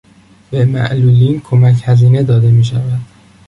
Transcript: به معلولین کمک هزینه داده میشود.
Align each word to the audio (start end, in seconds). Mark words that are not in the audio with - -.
به 0.51 0.65
معلولین 0.65 1.41
کمک 1.41 1.81
هزینه 1.85 2.23
داده 2.23 2.51
میشود. 2.51 2.99